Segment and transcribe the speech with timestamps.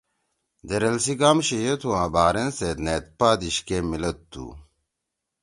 [0.67, 4.45] دیرل سی گام شیو تُھو آں بحرین سیت نھید پآ دیِش کے میِلیِدتُو۔